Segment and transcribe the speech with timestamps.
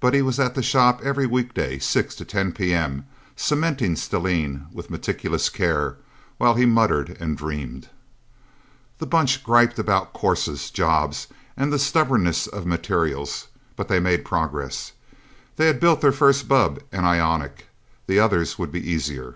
[0.00, 3.04] But he was at the shop every weekday, six to ten p.m.,
[3.36, 5.98] cementing stellene with meticulous care,
[6.38, 7.90] while he muttered and dreamed.
[8.96, 14.92] The Bunch griped about courses, jobs, and the stubbornness of materials, but they made progress.
[15.56, 17.66] They had built their first bubb and ionic.
[18.06, 19.34] The others would be easier.